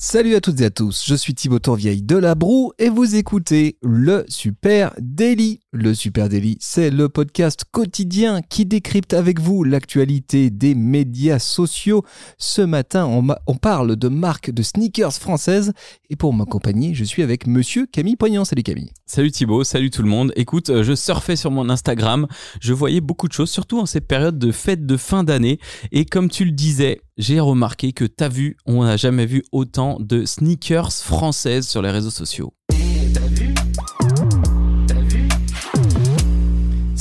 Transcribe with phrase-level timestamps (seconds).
[0.00, 3.16] Salut à toutes et à tous, je suis Thibaut Tourvieille de La Broue et vous
[3.16, 5.58] écoutez le Super Daily.
[5.72, 12.04] Le Super Daily, c'est le podcast quotidien qui décrypte avec vous l'actualité des médias sociaux.
[12.38, 15.72] Ce matin, on, parle de marques de sneakers françaises
[16.10, 18.44] et pour m'accompagner, je suis avec monsieur Camille Poignant.
[18.44, 18.92] Salut Camille.
[19.04, 20.32] Salut Thibaut, salut tout le monde.
[20.36, 22.28] Écoute, euh, je surfais sur mon Instagram,
[22.60, 25.58] je voyais beaucoup de choses, surtout en cette période de fête de fin d'année
[25.90, 29.98] et comme tu le disais, j'ai remarqué que t'as vu, on n'a jamais vu autant
[30.00, 32.54] de sneakers françaises sur les réseaux sociaux.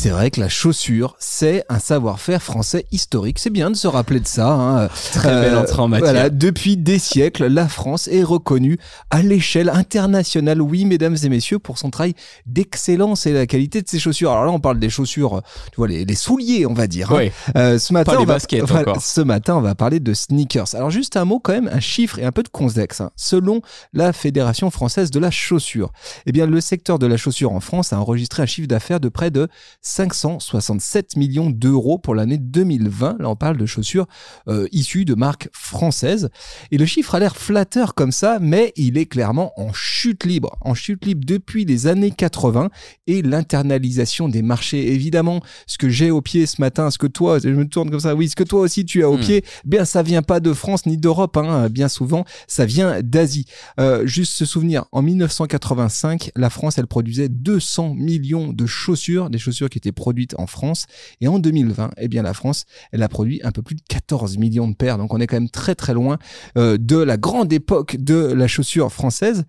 [0.07, 3.39] C'est vrai que la chaussure, c'est un savoir-faire français historique.
[3.39, 4.53] C'est bien de se rappeler de ça.
[4.53, 4.87] Hein.
[5.11, 6.13] Très belle entrée en matière.
[6.13, 8.77] Voilà, depuis des siècles, la France est reconnue
[9.09, 12.13] à l'échelle internationale, oui, mesdames et messieurs, pour son travail
[12.45, 14.31] d'excellence et la qualité de ses chaussures.
[14.31, 15.41] Alors là, on parle des chaussures,
[15.71, 17.11] tu vois, les, les souliers, on va dire.
[17.13, 17.29] Oui.
[17.57, 19.01] Euh, ce matin, Pas les on va, baskets enfin, encore.
[19.01, 20.73] ce matin, on va parler de sneakers.
[20.73, 23.01] Alors juste un mot quand même, un chiffre et un peu de contexte.
[23.01, 23.11] hein.
[23.17, 23.61] Selon
[23.91, 25.91] la Fédération française de la chaussure,
[26.25, 29.09] eh bien le secteur de la chaussure en France a enregistré un chiffre d'affaires de
[29.09, 29.49] près de
[29.97, 33.17] 567 millions d'euros pour l'année 2020.
[33.19, 34.05] Là, on parle de chaussures
[34.47, 36.29] euh, issues de marques françaises.
[36.71, 40.55] Et le chiffre a l'air flatteur comme ça, mais il est clairement en chute libre.
[40.61, 42.69] En chute libre depuis les années 80
[43.07, 44.93] et l'internalisation des marchés.
[44.93, 47.99] Évidemment, ce que j'ai au pied ce matin, ce que toi, je me tourne comme
[47.99, 49.21] ça, oui, ce que toi aussi tu as au Hmm.
[49.21, 53.45] pied, bien ça vient pas de France ni d'Europe, hein, bien souvent, ça vient d'Asie.
[53.79, 59.39] Euh, juste se souvenir, en 1985, la France, elle produisait 200 millions de chaussures, des
[59.39, 60.85] chaussures qui étaient produites en France.
[61.21, 64.37] Et en 2020, eh bien, la France, elle a produit un peu plus de 14
[64.37, 64.97] millions de paires.
[64.97, 66.17] Donc, on est quand même très, très loin
[66.57, 69.45] euh, de la grande époque de la chaussure française.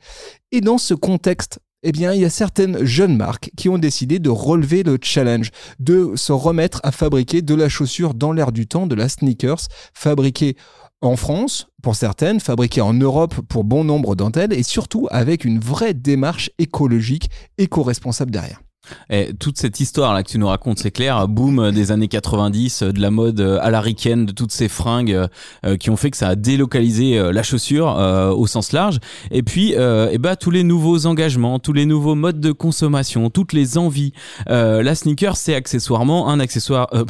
[0.53, 4.19] Et dans ce contexte, eh bien, il y a certaines jeunes marques qui ont décidé
[4.19, 8.67] de relever le challenge, de se remettre à fabriquer de la chaussure dans l'air du
[8.67, 10.57] temps, de la sneakers, fabriquée
[11.01, 15.45] en France pour certaines, fabriquée en Europe pour bon nombre d'entre elles, et surtout avec
[15.45, 18.61] une vraie démarche écologique, éco-responsable derrière.
[19.11, 22.09] Et toute cette histoire là que tu nous racontes, c'est clair, boom euh, des années
[22.09, 25.29] 90, euh, de la mode euh, à la ricaine, de toutes ces fringues euh,
[25.65, 28.99] euh, qui ont fait que ça a délocalisé euh, la chaussure euh, au sens large.
[29.31, 33.31] Et puis, euh, eh ben, tous les nouveaux engagements, tous les nouveaux modes de consommation,
[33.31, 34.13] toutes les envies.
[34.51, 37.05] Euh, la sneaker, c'est accessoirement un accessoire, euh,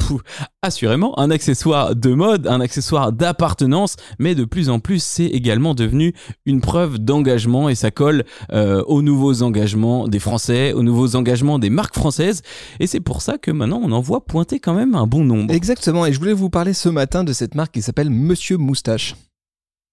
[0.61, 5.73] assurément, un accessoire de mode, un accessoire d'appartenance, mais de plus en plus, c'est également
[5.73, 6.13] devenu
[6.45, 11.59] une preuve d'engagement et ça colle euh, aux nouveaux engagements des Français, aux nouveaux engagements
[11.59, 12.41] des marques françaises.
[12.79, 15.53] Et c'est pour ça que maintenant, on en voit pointer quand même un bon nombre.
[15.53, 19.15] Exactement, et je voulais vous parler ce matin de cette marque qui s'appelle Monsieur Moustache.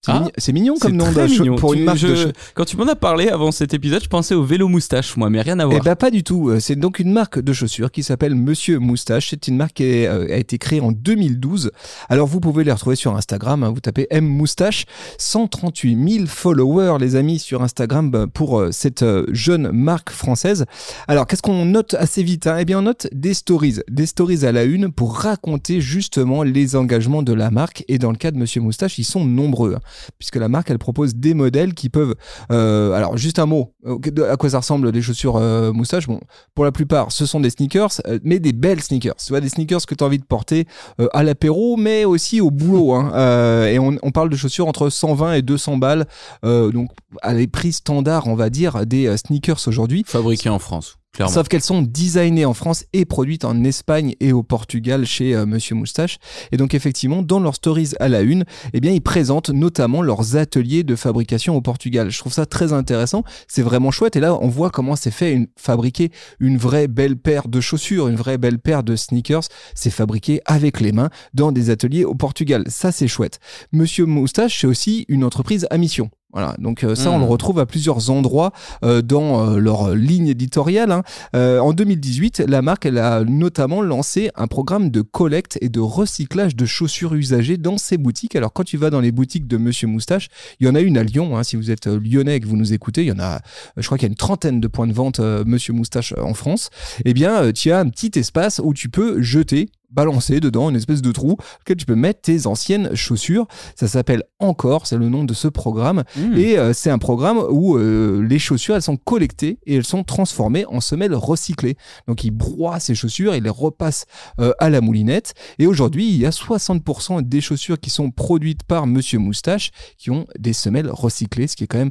[0.06, 1.56] C'est Ah, mignon- c'est mignon comme nom de mignon.
[1.56, 4.02] pour Tu- une marque je- de cho- Quand tu m'en as parlé avant cet épisode,
[4.04, 5.82] je pensais au vélo moustache, moi, mais rien à Eh voir.
[5.82, 6.48] ben pas du tout.
[6.50, 9.30] Euh, C'est donc une marque de chaussures qui s'appelle Monsieur Moustache.
[9.30, 11.72] C'est une marque qui est, euh, a été créée en 2012.
[12.08, 13.64] Alors vous pouvez les retrouver sur Instagram.
[13.64, 13.72] hein.
[13.74, 14.84] Vous tapez M Moustache.
[15.18, 20.66] 138 000 followers, les amis, sur Instagram bah, pour euh, cette euh, jeune marque française.
[21.08, 22.56] Alors qu'est-ce qu'on note assez vite hein?
[22.60, 26.76] Eh bien on note des stories, des stories à la une pour raconter justement les
[26.76, 27.84] engagements de la marque.
[27.88, 29.80] Et dans le cas de Monsieur Moustache, ils sont nombreux hein,
[30.18, 32.14] puisque la marque elle propose des modèles qui peuvent.
[32.50, 33.72] euh, alors juste un mot.
[33.86, 33.98] euh,
[34.30, 35.72] À quoi ça ressemble les chaussures euh,
[36.06, 36.20] Bon,
[36.54, 39.16] pour la plupart, ce sont des sneakers, euh, mais des belles sneakers.
[39.16, 40.66] Tu vois, des sneakers que tu as envie de porter
[41.12, 42.92] à l'apéro, mais aussi au boulot.
[42.94, 43.66] hein.
[43.66, 46.06] Et on, parle de chaussures entre 120 et 200 balles,
[46.42, 46.90] donc
[47.22, 50.04] à les prix standards, on va dire, des sneakers aujourd'hui.
[50.06, 50.96] Fabriqué en France,
[51.28, 55.46] Sauf qu'elles sont designées en France et produites en Espagne et au Portugal chez euh,
[55.46, 56.18] Monsieur Moustache.
[56.52, 60.36] Et donc effectivement, dans leurs stories à la une, eh bien ils présentent notamment leurs
[60.36, 62.10] ateliers de fabrication au Portugal.
[62.10, 63.24] Je trouve ça très intéressant.
[63.48, 64.16] C'est vraiment chouette.
[64.16, 66.10] Et là, on voit comment c'est fait une, fabriquer
[66.40, 69.44] une vraie belle paire de chaussures, une vraie belle paire de sneakers.
[69.74, 72.64] C'est fabriqué avec les mains dans des ateliers au Portugal.
[72.68, 73.40] Ça, c'est chouette.
[73.72, 76.10] Monsieur Moustache, c'est aussi une entreprise à mission.
[76.36, 78.52] Voilà, donc euh, ça, on le retrouve à plusieurs endroits
[78.84, 80.92] euh, dans euh, leur ligne éditoriale.
[80.92, 81.02] hein.
[81.32, 86.54] En 2018, la marque elle a notamment lancé un programme de collecte et de recyclage
[86.54, 88.36] de chaussures usagées dans ses boutiques.
[88.36, 90.28] Alors quand tu vas dans les boutiques de Monsieur Moustache,
[90.60, 91.38] il y en a une à Lyon.
[91.38, 91.42] hein.
[91.42, 93.40] si vous êtes lyonnais et que vous nous écoutez, il y en a,
[93.78, 96.68] je crois qu'il y a une trentaine de points de vente Monsieur Moustache en France.
[97.06, 101.02] Eh bien, tu as un petit espace où tu peux jeter balancer dedans une espèce
[101.02, 103.46] de trou dans lequel tu peux mettre tes anciennes chaussures.
[103.74, 106.04] Ça s'appelle Encore, c'est le nom de ce programme.
[106.14, 106.36] Mmh.
[106.36, 110.04] Et euh, c'est un programme où euh, les chaussures, elles sont collectées et elles sont
[110.04, 111.76] transformées en semelles recyclées.
[112.06, 114.04] Donc ils broient ces chaussures et les repassent
[114.38, 115.34] euh, à la moulinette.
[115.58, 120.10] Et aujourd'hui, il y a 60% des chaussures qui sont produites par Monsieur Moustache qui
[120.10, 121.90] ont des semelles recyclées, ce qui est quand même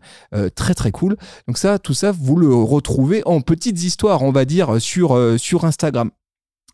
[0.55, 1.17] très très cool.
[1.47, 5.65] Donc ça, tout ça, vous le retrouvez en petites histoires, on va dire, sur, sur
[5.65, 6.11] Instagram.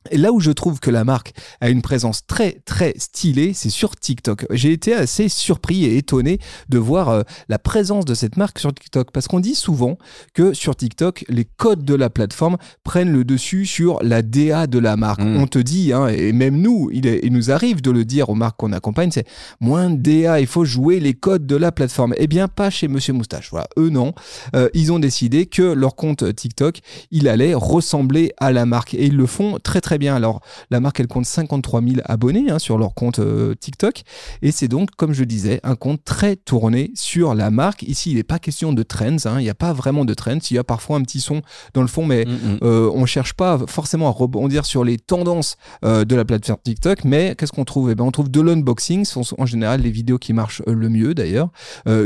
[0.09, 3.69] Et là où je trouve que la marque a une présence très très stylée, c'est
[3.69, 4.45] sur TikTok.
[4.49, 6.39] J'ai été assez surpris et étonné
[6.69, 9.97] de voir euh, la présence de cette marque sur TikTok parce qu'on dit souvent
[10.33, 14.79] que sur TikTok, les codes de la plateforme prennent le dessus sur la DA de
[14.79, 15.21] la marque.
[15.21, 15.37] Mm.
[15.37, 18.29] On te dit, hein, et même nous, il, est- il nous arrive de le dire
[18.29, 19.27] aux marques qu'on accompagne, c'est
[19.59, 22.15] moins de DA, il faut jouer les codes de la plateforme.
[22.17, 23.49] Eh bien, pas chez Monsieur Moustache.
[23.51, 24.13] Voilà, eux non.
[24.55, 26.79] Euh, ils ont décidé que leur compte TikTok,
[27.11, 30.15] il allait ressembler à la marque et ils le font très très bien.
[30.15, 34.03] Alors la marque elle compte 53 000 abonnés hein, sur leur compte euh, TikTok
[34.41, 37.83] et c'est donc comme je disais un compte très tourné sur la marque.
[37.83, 40.39] Ici il n'est pas question de trends, hein, il n'y a pas vraiment de trends.
[40.49, 41.41] Il y a parfois un petit son
[41.73, 42.57] dans le fond mais Mm, mm.
[42.63, 47.03] euh, on cherche pas forcément à rebondir sur les tendances euh, de la plateforme TikTok,
[47.03, 47.91] mais qu'est-ce qu'on trouve?
[47.91, 50.73] Eh ben, on trouve de l'unboxing, ce sont en général les vidéos qui marchent euh,
[50.73, 51.49] le mieux d'ailleurs,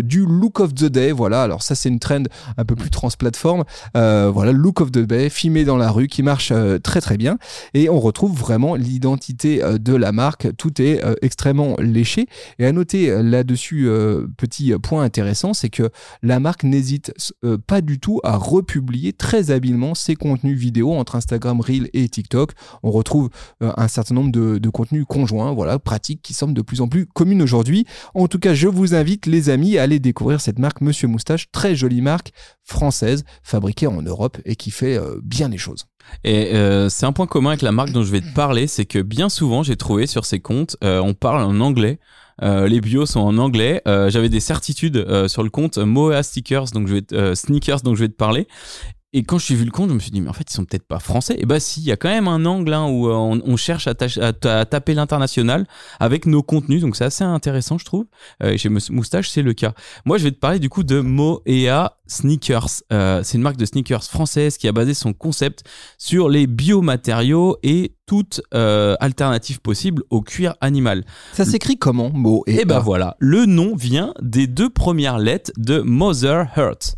[0.04, 1.44] du look of the day, voilà.
[1.44, 2.24] Alors ça c'est une trend
[2.58, 3.64] un peu plus trans-plateforme,
[3.96, 6.52] Euh, voilà, look of the day, filmé dans la rue, qui marche
[6.84, 7.38] très très bien,
[7.76, 10.56] et on retrouve vraiment l'identité euh, de la marque.
[10.56, 12.26] Tout est euh, extrêmement léché.
[12.58, 13.90] Et à noter euh, là-dessus,
[14.38, 15.90] petit point intéressant, c'est que
[16.24, 17.14] la marque n'hésite
[17.68, 22.52] pas du tout à republier très habilement ses contenus vidéo entre Instagram Reel et TikTok.
[22.84, 23.30] On retrouve
[23.60, 27.42] un certain nombre de, contenus conjoints, voilà, pratiques qui semblent de plus en plus communes
[27.42, 27.86] aujourd'hui.
[28.14, 31.52] En tout cas, je vous invite, les amis, à aller découvrir cette marque Monsieur Moustache,
[31.52, 32.32] très jolie marque
[32.64, 35.86] française, fabriquée en Europe et qui fait bien les choses.
[36.24, 38.86] Et euh, c'est un point commun avec la marque dont je vais te parler, c'est
[38.86, 42.00] que bien souvent j'ai trouvé sur ces comptes, euh, on parle en anglais.
[42.44, 43.82] Euh, les bios sont en anglais.
[43.88, 47.34] Euh, J'avais des certitudes euh, sur le compte Moa Stickers, donc je vais te- euh,
[47.36, 48.48] sneakers, donc je vais te parler.
[49.18, 50.54] Et quand je suis vu le compte, je me suis dit mais en fait ils
[50.54, 51.38] sont peut-être pas français.
[51.40, 53.56] Et bah si, il y a quand même un angle hein, où euh, on, on
[53.56, 55.66] cherche à, taper l'international
[56.02, 58.08] avec nos contenus, donc c'est assez intéressant je trouve.
[58.44, 59.74] Euh, et chez Mous- Moustache c'est le cas.
[60.04, 62.82] Moi, je vais te parler du coup de Moea Sneakers.
[62.92, 65.64] Euh, c'est une marque de sneakers française qui a basé son concept
[65.98, 71.06] sur les biomatériaux et toute euh, alternative possible au cuir animal.
[71.32, 75.20] Ça s'écrit comment, mot et Et ben A voilà, le nom vient des deux premières
[75.20, 76.96] lettres de Mother Earth.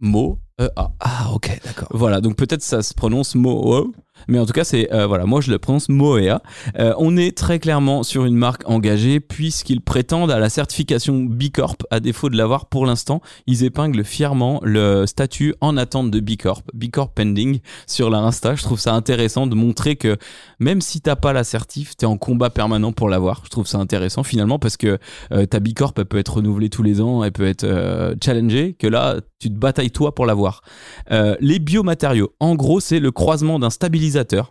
[0.00, 0.70] Mo E.
[1.00, 1.88] Ah, ok, d'accord.
[1.90, 3.92] Voilà, donc peut-être ça se prononce Mo,
[4.28, 6.42] mais en tout cas c'est euh, voilà, moi je le prononce Moea.
[6.78, 11.44] Euh, on est très clairement sur une marque engagée puisqu'ils prétendent à la certification B
[11.52, 11.82] Corp.
[11.90, 16.36] À défaut de l'avoir pour l'instant, ils épinglent fièrement le statut en attente de B
[16.36, 18.54] Corp, B Corp pending sur leur Insta.
[18.54, 20.16] Je trouve ça intéressant de montrer que
[20.58, 23.42] même si t'as pas la certif, t'es en combat permanent pour l'avoir.
[23.44, 24.98] Je trouve ça intéressant finalement parce que
[25.32, 28.14] euh, ta B Corp elle peut être renouvelée tous les ans, elle peut être euh,
[28.22, 28.74] challengée.
[28.78, 30.62] Que là, tu te batailles toi pour l'avoir.
[31.10, 34.01] Les biomatériaux, en gros, c'est le croisement d'un stabilisateur,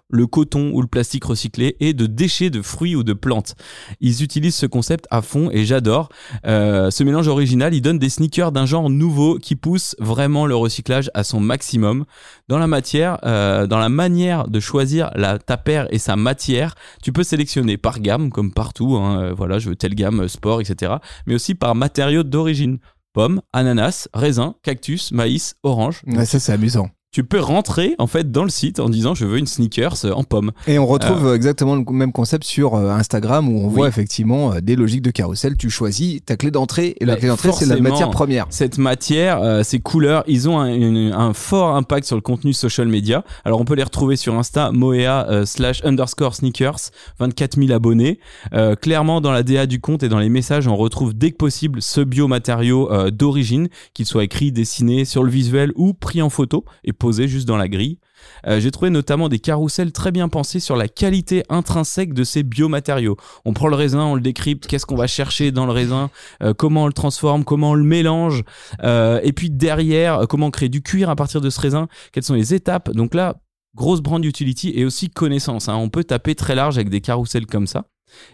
[0.10, 3.56] le coton ou le plastique recyclé, et de déchets de fruits ou de plantes.
[4.00, 6.10] Ils utilisent ce concept à fond et j'adore.
[6.46, 10.56] Euh, ce mélange original, il donne des sneakers d'un genre nouveau qui pousse vraiment le
[10.56, 12.06] recyclage à son maximum.
[12.48, 16.76] Dans la matière, euh, dans la manière de choisir la, ta paire et sa matière,
[17.04, 18.96] tu peux sélectionner par gamme, comme partout.
[18.98, 20.94] hein, euh, voilà, je veux telle gamme, sport, etc.
[21.28, 22.80] Mais aussi par matériaux d'origine.
[23.14, 26.02] Pommes, ananas, raisin, cactus, maïs, orange.
[26.08, 26.90] Ouais, ça, c'est amusant.
[27.14, 30.12] Tu peux rentrer en fait dans le site en disant je veux une sneakers euh,
[30.14, 30.52] en pomme.
[30.66, 33.74] Et on retrouve euh, exactement le même concept sur euh, Instagram où on Oui.
[33.74, 35.58] voit effectivement euh, des logiques de carrousel.
[35.58, 38.46] Tu choisis ta clé d'entrée et la Mais clé d'entrée, c'est la matière première.
[38.50, 42.54] Cette matière, euh, ces couleurs, ils ont un, une- un fort impact sur le contenu
[42.54, 43.26] social media.
[43.44, 48.20] Alors on peut les retrouver sur Insta, moea euh, slash underscore sneakers, 24 000 abonnés.
[48.54, 51.38] Euh, clairement dans la DA du compte et dans les messages, on retrouve dès que
[51.38, 56.30] possible ce biomatériau euh, d'origine, qu'il soit écrit, dessiné sur le visuel ou pris en
[56.30, 57.98] photo et posé juste dans la grille.
[58.46, 62.44] Euh, J'ai trouvé notamment des carousels très bien pensés sur la qualité intrinsèque de ces
[62.44, 63.18] biomatériaux.
[63.44, 66.12] On prend le raisin, on le décrypte, qu'est-ce qu'on va chercher dans le raisin,
[66.44, 68.44] euh, comment on le transforme, comment on le mélange,
[68.84, 72.36] euh, et puis derrière, comment créer du cuir à partir de ce raisin, quelles sont
[72.36, 72.92] les étapes.
[72.92, 73.38] Donc là,
[73.76, 75.68] grosse brand utility et aussi connaissance.
[75.68, 75.76] hein.
[75.76, 77.86] On peut taper très large avec des carousels comme ça.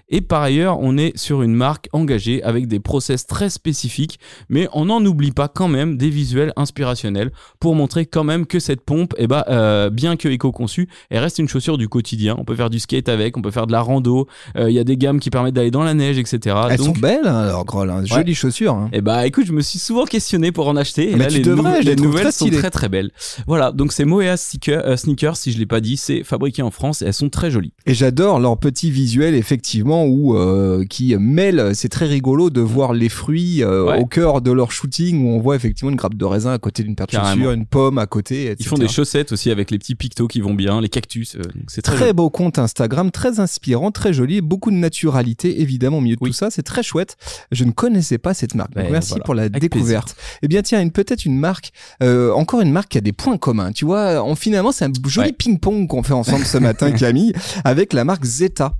[0.09, 4.19] Et par ailleurs, on est sur une marque engagée avec des process très spécifiques,
[4.49, 8.59] mais on n'en oublie pas quand même des visuels inspirationnels pour montrer quand même que
[8.59, 12.35] cette pompe, eh ben, euh, bien que éco-conçue, elle reste une chaussure du quotidien.
[12.37, 14.27] On peut faire du skate avec, on peut faire de la rando.
[14.55, 16.55] euh, Il y a des gammes qui permettent d'aller dans la neige, etc.
[16.69, 17.89] Elles Donc, sont belles, hein, alors, Groll.
[17.89, 18.03] hein.
[18.05, 18.73] Jolies chaussures.
[18.73, 18.89] hein.
[18.93, 21.11] eh bah écoute, je me suis souvent questionné pour en acheter.
[21.11, 23.11] Et Mais là, tu les, devrais, nou- les nouvelles très sont très très belles.
[23.45, 24.35] Voilà, donc c'est Moea
[24.69, 27.51] euh, Sneakers, si je l'ai pas dit, c'est fabriqué en France et elles sont très
[27.51, 27.73] jolies.
[27.85, 31.71] Et j'adore leur petit visuel, effectivement, où euh, qui mêle.
[31.73, 33.99] C'est très rigolo de voir les fruits euh, Ouais.
[33.99, 36.83] au cœur de leur shooting, où on voit effectivement une grappe de raisin à côté
[36.83, 38.45] d'une paire de chaussures, une pomme à côté.
[38.45, 38.69] Ils etc.
[38.69, 41.35] font des chaussettes aussi avec les petits pictos qui vont bien, les cactus.
[41.35, 45.97] euh, c'est très, Très beau compte Instagram, très inspirant, très joli, beaucoup de naturalité évidemment
[45.97, 46.29] au milieu de Oui.
[46.29, 47.17] tout ça, c'est très chouette.
[47.51, 49.23] Je ne connaissais pas cette marque, donc Ben, merci voilà.
[49.23, 50.15] pour la Avec découverte.
[50.41, 51.71] Eh bien tiens, une peut-être une marque,
[52.03, 53.71] euh, encore une marque qui a des points communs.
[53.71, 55.33] Tu vois, en, finalement c'est un joli Ouais.
[55.33, 57.33] ping-pong qu'on fait ensemble ce matin, Camille,
[57.63, 58.73] avec la marque Zeta.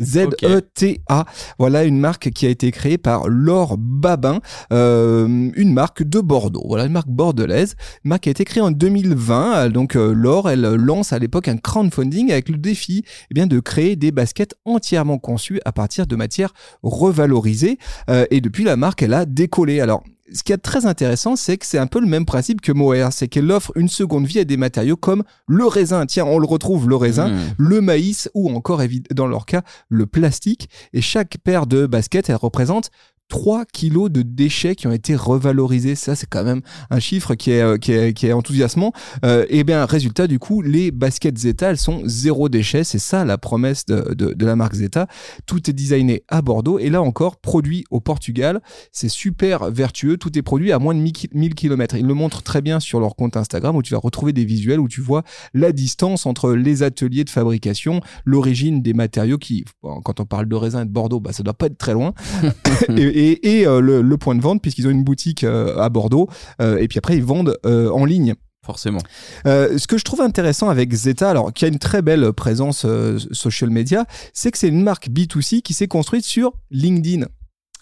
[0.00, 1.24] Z-E-T-A.
[1.58, 4.40] Voilà une marque qui a été créée par Laure Babin,
[4.72, 6.64] euh, une marque de Bordeaux.
[6.66, 7.76] Voilà une marque bordelaise.
[8.04, 9.70] Une marque qui a été créée en 2020.
[9.70, 13.60] Donc euh, Laure, elle lance à l'époque un crowdfunding avec le défi eh bien, de
[13.60, 17.78] créer des baskets entièrement conçues à partir de matières revalorisées.
[18.10, 19.80] Euh, et depuis, la marque, elle a décollé.
[19.80, 22.72] Alors, ce qui est très intéressant, c'est que c'est un peu le même principe que
[22.72, 26.06] Mohair, c'est qu'elle offre une seconde vie à des matériaux comme le raisin.
[26.06, 27.40] Tiens, on le retrouve, le raisin, Mmh.
[27.58, 30.68] le maïs ou encore, dans leur cas, le plastique.
[30.92, 32.90] Et chaque paire de baskets, elle représente
[33.28, 35.94] 3 kilos de déchets qui ont été revalorisés.
[35.94, 38.92] Ça, c'est quand même un chiffre qui est, euh, qui est, qui est enthousiasmant.
[39.24, 42.84] Euh, et bien, résultat, du coup, les baskets Zeta, elles sont zéro déchet.
[42.84, 45.06] C'est ça la promesse de, de, de la marque Zeta.
[45.46, 48.60] Tout est designé à Bordeaux et là encore, produit au Portugal.
[48.92, 50.16] C'est super vertueux.
[50.16, 51.96] Tout est produit à moins de 1000 km.
[51.96, 54.80] Ils le montrent très bien sur leur compte Instagram où tu vas retrouver des visuels
[54.80, 55.22] où tu vois
[55.54, 60.56] la distance entre les ateliers de fabrication, l'origine des matériaux qui, quand on parle de
[60.56, 62.14] raisin et de Bordeaux, bah, ça doit pas être très loin.
[62.88, 65.88] et et, et, euh, le, le point de vente, puisqu'ils ont une boutique euh, à
[65.88, 66.28] Bordeaux.
[66.60, 68.34] Euh, et puis après, ils vendent en ligne.
[68.64, 69.00] Forcément.
[69.46, 72.86] Euh, ce que je trouve intéressant avec Zeta, alors qui a une très belle présence
[72.86, 77.26] euh, social media, c'est que c'est une marque B2C qui s'est construite sur LinkedIn.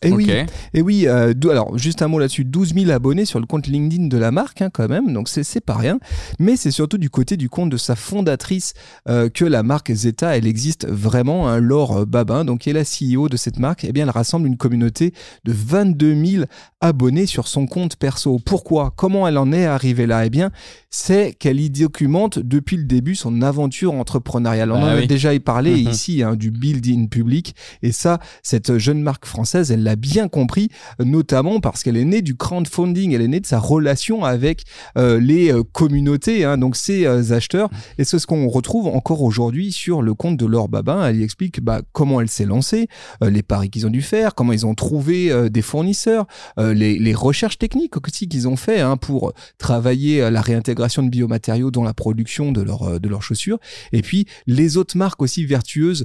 [0.03, 0.47] Et oui, Ok.
[0.75, 4.07] et oui, euh, alors juste un mot là-dessus, 12 000 abonnés sur le compte LinkedIn
[4.09, 5.99] de la marque hein, quand même, donc c'est pas rien,
[6.39, 8.75] mais c'est surtout du côté du compte de sa fondatrice
[9.09, 12.83] euh, que la marque Zeta, elle existe vraiment, hein, Laure Babin, donc qui est la
[12.85, 15.13] CEO de cette marque, et bien elle rassemble une communauté
[15.45, 16.45] de 22 000
[16.81, 18.41] abonnés sur son compte perso.
[18.45, 18.93] Pourquoi?
[18.97, 20.27] Comment elle en est arrivée là?
[20.27, 20.51] Eh bien,
[20.91, 24.73] c'est qu'elle y documente depuis le début son aventure entrepreneuriale.
[24.73, 25.07] On Ah en a oui.
[25.07, 25.91] déjà parlé Mhm.
[25.91, 30.69] ici hein, du building public, et ça, cette jeune marque française, elle l'a bien compris,
[30.99, 34.65] notamment parce qu'elle est née du crowdfunding, elle est née de sa relation avec
[34.97, 37.71] euh, les euh, communautés, hein, donc ces euh, acheteurs.
[37.99, 41.07] Et c'est ce qu'on retrouve encore aujourd'hui sur le compte de Laure Babin.
[41.07, 42.89] Elle y explique bah, comment elle s'est lancée,
[43.23, 46.27] euh, les paris qu'ils ont dû faire, comment ils ont trouvé des fournisseurs,
[46.59, 51.71] les, les recherches techniques aussi qu'ils ont fait hein, pour travailler la réintégration de biomatériaux
[51.71, 53.59] dans la production de, leur, de leurs chaussures.
[53.93, 56.05] Et puis les autres marques aussi vertueuses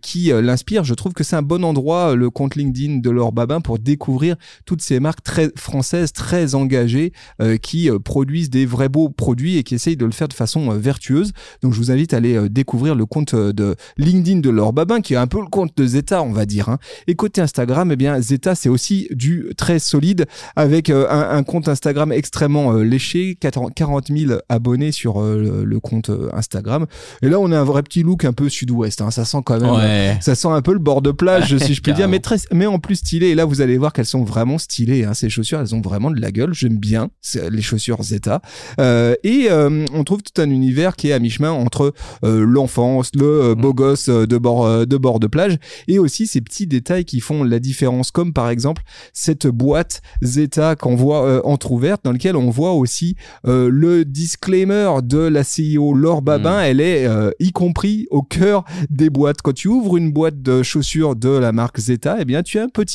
[0.00, 0.84] qui l'inspirent.
[0.84, 4.34] Je trouve que c'est un bon endroit, le compte LinkedIn de Laure Babin, pour découvrir
[4.64, 9.58] toutes ces marques très françaises, très engagées, euh, qui euh, produisent des vrais beaux produits
[9.58, 11.32] et qui essayent de le faire de façon euh, vertueuse.
[11.62, 15.14] Donc je vous invite à aller découvrir le compte de LinkedIn de Laure Babin, qui
[15.14, 16.68] est un peu le compte de Zeta, on va dire.
[16.70, 16.78] hein.
[17.06, 20.26] Et côté Instagram, eh bien Zeta, c'est aussi du très solide,
[20.56, 26.86] avec un, un compte Instagram extrêmement léché, 40 40 000 abonnés sur le, compte Instagram.
[27.22, 29.00] Et là, on a un vrai petit look un peu sud-ouest.
[29.02, 29.10] hein.
[29.10, 30.16] Ça sent quand même Ouais.
[30.20, 32.66] ça sent un peu le bord de plage, si je puis dire, mais, très, mais
[32.66, 33.28] en plus stylé.
[33.28, 35.04] Et là, vous allez voir qu'elles sont vraiment stylées.
[35.04, 35.14] Hein.
[35.14, 36.54] Ces chaussures, elles ont vraiment de la gueule.
[36.54, 37.10] J'aime bien
[37.50, 38.40] les chaussures Zeta.
[38.78, 41.92] Euh, et euh, on trouve tout un univers qui est à mi-chemin entre
[42.24, 46.40] euh, l'enfance, le euh, beau gosse de bord, de bord de plage, et aussi ces
[46.40, 48.82] petits détails qui font la différence, comme par exemple
[49.12, 55.42] cette boîte Zeta qu'on voit entrouverte, dans lequel on voit aussi le disclaimer de la
[55.42, 56.60] CEO Laure Babin.
[56.60, 57.08] Elle est
[57.40, 59.42] y compris au cœur des boîtes.
[59.42, 62.64] Quand tu ouvres une boîte de chaussures de la marque Zeta, eh bien, tu as
[62.64, 62.91] un petit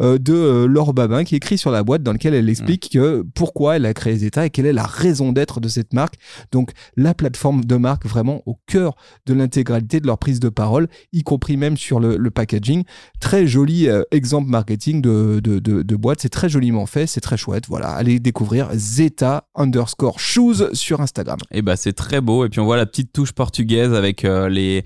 [0.00, 3.24] euh, de euh, Laure Babin qui écrit sur la boîte dans lequel elle explique que
[3.34, 6.14] pourquoi elle a créé Zeta et quelle est la raison d'être de cette marque.
[6.52, 10.88] Donc, la plateforme de marque vraiment au cœur de l'intégralité de leur prise de parole,
[11.12, 12.82] y compris même sur le, packaging.
[13.20, 16.20] Très joli euh, exemple marketing de, de, boîte.
[16.20, 17.64] C'est très joliment fait, c'est très chouette.
[17.68, 21.38] Voilà, allez découvrir Zeta underscore shoes sur Instagram.
[21.50, 24.84] Et bah c'est très beau et puis on voit la petite touche portugaise avec les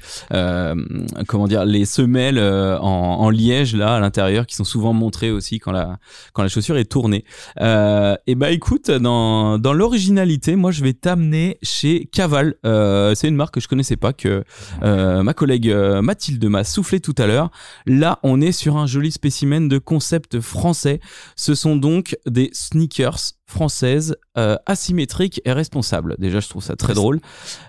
[1.27, 5.73] comment dire les semelles en liège là à l'intérieur qui sont souvent montrés aussi quand
[5.73, 5.99] la
[6.33, 7.25] quand la chaussure est tournée.
[7.61, 12.55] Euh, et bah écoute, dans dans l'originalité, moi je vais t'amener chez Caval.
[12.65, 14.45] Euh, c'est une marque que je connaissais pas que
[14.83, 17.51] euh, ma collègue Mathilde m'a soufflé tout à l'heure.
[17.87, 21.01] Là, on est sur un joli spécimen de concept français.
[21.37, 26.17] Ce sont donc des sneakers françaises euh, asymétriques et responsables.
[26.19, 27.21] Déjà, je trouve ça très drôle.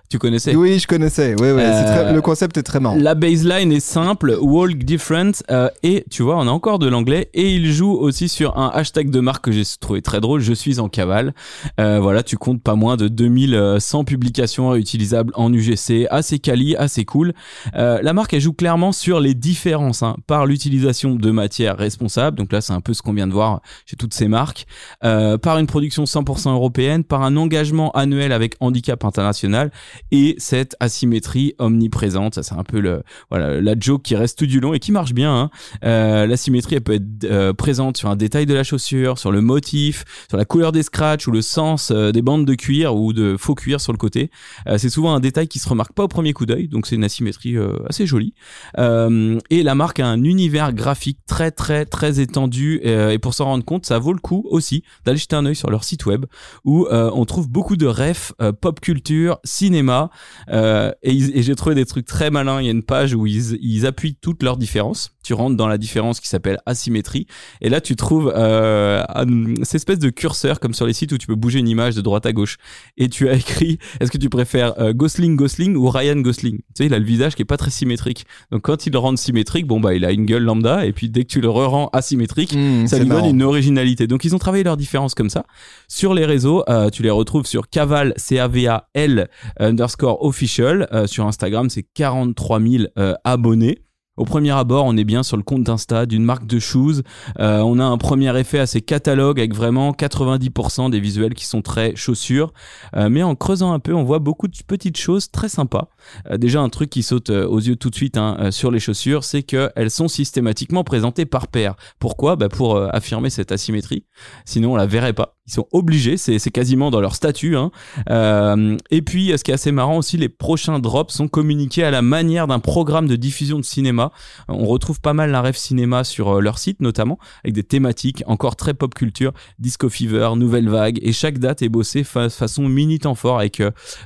[0.10, 0.56] Tu connaissais?
[0.56, 1.32] Oui, je connaissais.
[1.40, 2.96] Ouais, c'est Euh, très- le concept est très marrant.
[2.98, 7.30] La baseline est simple, walk different, euh, et tu vois, on a encore de l'anglais,
[7.34, 10.54] et il joue aussi sur un hashtag de marque que j'ai trouvé très drôle, je
[10.54, 11.34] suis en cavale.
[11.78, 17.34] Voilà, tu comptes pas moins de 2100 publications utilisables en UGC, assez quali, assez cool.
[17.74, 22.52] La marque, elle joue clairement sur les différences, hein, par l'utilisation de matières responsables, donc
[22.52, 24.66] là c'est un peu ce qu'on vient de voir chez toutes ces marques,
[25.02, 29.72] par une production 100% européenne, par un engagement annuel avec Handicap International,
[30.12, 32.36] et cette asymétrie omniprésente.
[32.36, 34.92] Ça, c'est un peu le, voilà, la joke qui reste tout du long et qui
[34.92, 35.34] marche bien.
[35.34, 35.50] Hein.
[35.86, 39.32] Euh, la symétrie, elle peut être euh, présente sur un détail de la chaussure, sur
[39.32, 42.94] le motif, sur la couleur des scratchs ou le sens euh, des bandes de cuir
[42.96, 44.30] ou de faux cuir sur le côté.
[44.78, 47.04] C'est souvent un détail qui se remarque pas au premier coup d'œil, donc c'est une
[47.04, 47.56] asymétrie
[47.88, 48.34] assez jolie.
[48.78, 53.64] Et la marque a un univers graphique très très très étendu et pour s'en rendre
[53.64, 56.26] compte, ça vaut le coup aussi d'aller jeter un œil sur leur site web
[56.66, 60.10] où euh, on trouve beaucoup de refs euh, pop culture, cinéma
[60.50, 62.60] euh, et, j'ai trouvé des trucs très malins.
[62.62, 65.12] Il y a une page où ils, ils appuient toutes leurs différences.
[65.24, 67.28] Tu rentres dans la différence qui s'appelle asymétrie
[67.62, 71.18] et là tu trouves euh, un- cette espèce de curseur comme sur les sites où
[71.18, 72.58] tu peux bouger une image de droite à gauche
[72.98, 76.58] et tu as écrit est-ce que tu préfères euh, Gosling Gosling ou Ryan Gosling?
[76.58, 78.26] Tu sais, il a le visage qui est pas très symétrique.
[78.52, 81.08] Donc quand il le rend symétrique, bon bah il a une gueule lambda et puis
[81.10, 84.08] dès que tu le re-rends asymétrique, Mmh, ça lui donne une originalité.
[84.08, 85.46] Donc ils ont travaillé leurs différences comme ça.
[85.88, 89.30] Sur les réseaux, euh, tu les retrouves sur Caval, C-A-V-A-L
[89.60, 90.88] underscore official.
[90.92, 93.84] Euh, sur Instagram, c'est 43 000 euh, abonnés.
[94.18, 97.02] Au premier abord, on est bien sur le compte d'Insta d'une marque de shoes.
[97.40, 101.62] Euh, on a un premier effet assez catalogue avec vraiment 90% des visuels qui sont
[101.62, 102.52] très chaussures.
[102.96, 105.90] Euh, mais en creusant un peu, on voit beaucoup de petites choses très sympas.
[106.30, 108.70] Euh, déjà, un truc qui saute euh, aux yeux tout de suite hein, euh, sur
[108.70, 111.76] les chaussures, c'est qu'elles sont systématiquement présentées par paire.
[111.98, 112.36] Pourquoi?
[112.36, 114.06] Bah Pour euh, affirmer cette asymétrie.
[114.44, 115.38] Sinon, on la verrait pas.
[115.52, 117.58] Ils sont obligés, c'est quasiment dans leur statut.
[117.58, 117.72] Hein.
[118.10, 121.92] Euh, et puis, ce qui est assez marrant aussi, les prochains drops sont communiqués à
[121.92, 124.14] la manière d'un programme de diffusion de cinéma.
[124.48, 128.24] On retrouve pas mal la rêve cinéma sur euh, leur site, notamment, avec des thématiques
[128.28, 132.70] encore très pop culture, disco fever, nouvelle vague, et chaque date est bossée fa- façon
[132.70, 133.62] mini temps fort avec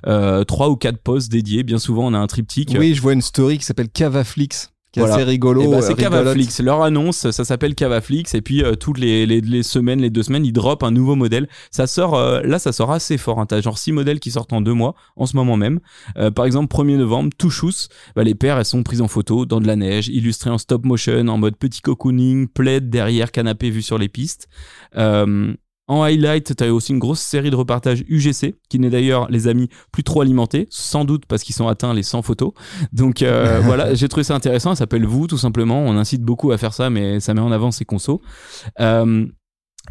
[0.08, 1.62] euh, trois ou quatre posts dédiés.
[1.62, 2.75] Bien souvent, on a un triptyque.
[2.80, 5.16] Oui, je vois une story qui s'appelle Cavaflix, qui est Voilà.
[5.16, 5.62] assez rigolo.
[5.62, 5.94] Eh ben, euh, c'est.
[5.94, 6.62] Cavaflix.
[6.62, 8.34] Leur annonce, ça s'appelle Cavaflix.
[8.34, 11.16] Et puis, euh, toutes les, les, les semaines, les deux semaines, ils drop un nouveau
[11.16, 11.50] modèle.
[11.70, 13.42] Ça sort, euh, là, ça sort assez fort.
[13.42, 13.46] Hein.
[13.46, 15.82] T'as genre six modèles qui sortent en deux mois, en ce moment même.
[16.18, 17.90] Euh, par exemple, 1er novembre, Touchous.
[18.16, 20.86] Bah, les paires, elles sont prises en photo dans de la neige, illustrées en stop
[20.86, 24.48] motion, en mode petit cocooning, plaid derrière, canapé vu sur les pistes.
[25.88, 29.48] En highlight, tu as aussi une grosse série de repartages UGC, qui n'est d'ailleurs, les
[29.48, 32.54] amis, plus trop alimenté, sans doute parce qu'ils sont atteints les 100 photos.
[32.92, 35.79] Donc euh, voilà, j'ai trouvé ça intéressant, ça s'appelle Vous, tout simplement.
[35.79, 38.20] On incite beaucoup à faire ça, mais ça met en avant ses consos.
[38.79, 39.27] Euh,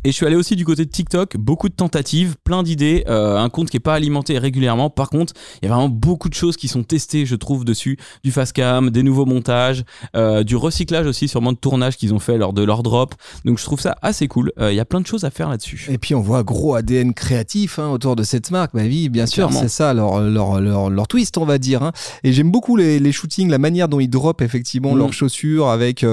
[0.04, 3.38] et je suis allé aussi du côté de TikTok, beaucoup de tentatives, plein d'idées, euh,
[3.38, 4.90] un compte qui est pas alimenté régulièrement.
[4.90, 7.96] Par contre, il y a vraiment beaucoup de choses qui sont testées, je trouve, dessus.
[8.22, 9.84] Du fast cam, des nouveaux montages,
[10.16, 13.14] euh, du recyclage aussi, sûrement de tournage qu'ils ont fait lors de leur drop.
[13.44, 14.52] Donc je trouve ça assez cool.
[14.58, 15.86] Euh, Il y a plein de choses à faire là-dessus.
[15.90, 18.72] Et puis on voit gros ADN créatif hein, autour de cette marque.
[18.74, 21.82] Bah oui, bien sûr, c'est ça leur, leur, leur, leur twist, on va dire.
[21.82, 21.92] hein.
[22.24, 24.98] Et j'aime beaucoup les, les shootings, la manière dont ils drop effectivement Mm.
[24.98, 26.04] leurs chaussures avec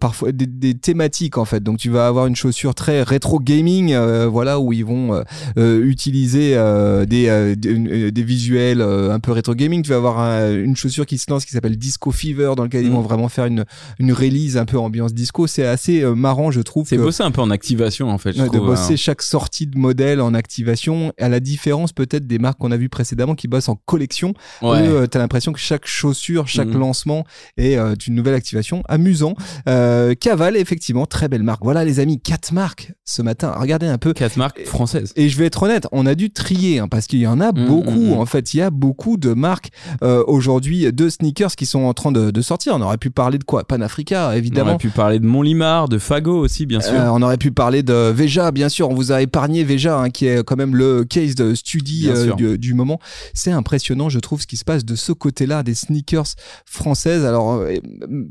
[0.00, 1.62] parfois des, des thématiques en fait.
[1.62, 5.22] Donc tu vas avoir une chaussure très rétro gaming, euh, voilà, où ils vont euh,
[5.58, 9.82] euh, utiliser euh, des, euh, des, des visuels euh, un peu rétro gaming.
[9.82, 12.84] Tu vas avoir un- une chaussure qui se lance qui s'appelle Disco Fever, dans lequel
[12.84, 12.94] ils Mm.
[12.94, 13.64] vont vraiment faire une,
[13.98, 15.46] une release un peu ambiance disco.
[15.46, 16.86] C'est assez marrant, je trouve.
[16.88, 18.32] C'est bossé un peu en activation en fait.
[18.32, 18.96] Je Ouais, de trouve, bosser hein.
[18.96, 22.88] chaque sortie de modèle en activation, à la différence peut-être des marques qu'on a vues
[22.88, 24.34] précédemment qui bossent en collection.
[24.62, 24.78] Ouais.
[24.88, 26.78] Euh, t'as l'impression que chaque chaussure, chaque Mhm.
[26.80, 27.24] lancement
[27.56, 28.82] est euh, une nouvelle activation.
[28.88, 29.34] Amusant.
[29.68, 31.62] Euh, Caval, effectivement, très belle marque.
[31.64, 33.54] Voilà les amis, quatre marques ce matin.
[33.58, 34.12] Regardez un peu.
[34.12, 35.12] Quatre marques françaises.
[35.16, 37.52] Et je vais être honnête, on a dû trier hein, parce qu'il y en a
[37.52, 37.90] Mhm, beaucoup.
[37.90, 38.12] mhm.
[38.14, 39.70] En fait, il y a beaucoup de marques
[40.02, 42.74] euh, aujourd'hui de sneakers qui sont en train de, de sortir.
[42.76, 43.64] On aurait pu parler de quoi?
[43.64, 44.70] Panafrica, On évidemment.
[44.70, 46.94] aurait pu parler de Montlimar, de Fago aussi, bien sûr.
[46.94, 48.90] Euh, on aurait pu parler de Veja, bien sûr.
[48.90, 52.34] On vous a épargné Veja, hein, qui est quand même le case de Bien euh,
[52.34, 52.98] du, du moment.
[53.34, 56.26] C'est impressionnant, je trouve, ce qui se passe de ce côté-là des sneakers
[56.64, 57.24] françaises.
[57.24, 57.62] Alors,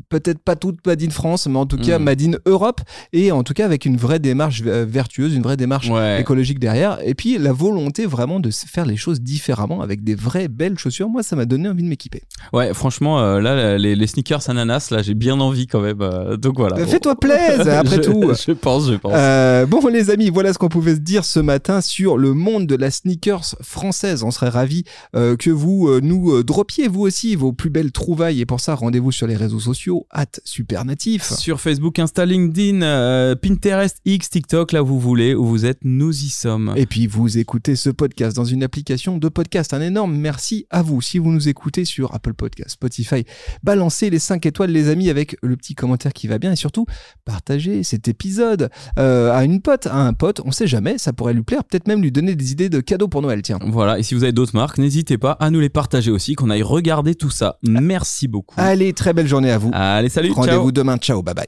[0.09, 2.03] peut-être pas toutes Made in France, mais en tout cas Mm.
[2.03, 2.81] Made in Europe.
[3.13, 6.19] Et en tout cas, avec une vraie démarche démarche euh, vertueuse, une vraie démarche Ouais.
[6.21, 6.97] écologique derrière.
[7.03, 11.09] Et puis la volonté vraiment de faire les choses différemment avec des vraies belles chaussures.
[11.09, 12.23] Moi, ça m'a donné envie de m'équiper.
[12.53, 16.01] Ouais, franchement, euh, là, les, les sneakers ananas, là, j'ai bien envie quand même.
[16.01, 16.85] euh, donc voilà.
[16.85, 18.31] Fais-toi plaisir, après Je- tout.
[18.47, 19.11] Je pense, je pense.
[19.15, 22.65] Euh, bon les amis, voilà ce qu'on pouvait se dire ce matin sur le monde
[22.67, 24.23] de la sneakers française.
[24.23, 28.59] On serait ravis que vous nous droppiez vous aussi vos plus belles trouvailles et pour
[28.59, 31.23] ça rendez-vous sur les réseaux sociaux at supernatif.
[31.33, 36.11] Sur Facebook, Insta, LinkedIn, Pinterest, X, TikTok, là où vous voulez, où vous êtes, nous
[36.11, 36.73] y sommes.
[36.75, 39.73] Et puis vous écoutez ce podcast dans une application de podcast.
[39.73, 41.01] Un énorme merci à vous.
[41.01, 43.25] Si vous nous écoutez sur Apple Podcast, Spotify,
[43.63, 46.85] balancez les 5 étoiles les amis avec le petit commentaire qui va bien et surtout
[47.25, 50.41] partagez cet épisode euh, à une pote, à un pote.
[50.45, 51.63] On sait jamais, ça pourrait lui plaire.
[51.63, 53.41] Peut-être même lui donner des idées de cadeaux pour Noël.
[53.41, 53.59] Tiens.
[53.65, 56.49] Voilà, et si vous avez d'autres marques, n'hésitez pas à nous les partager aussi, qu'on
[56.49, 57.57] aille regarder tout ça.
[57.63, 58.55] Merci beaucoup.
[58.57, 59.71] Allez, très belle journée à vous.
[59.73, 60.97] Allez, salut, Rendez-vous demain.
[60.97, 61.47] Ciao, bye bye.